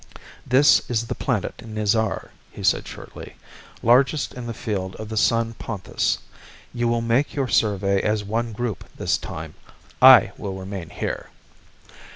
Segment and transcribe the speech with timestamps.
[0.47, 3.35] "This is the planet Nizar," he said shortly.
[3.83, 6.17] "Largest in the field of the sun Ponthis.
[6.73, 9.53] You will make your survey as one group this time.
[10.01, 11.27] I will remain here."